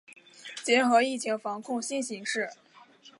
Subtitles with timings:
[0.63, 2.49] 结合疫情防控新形势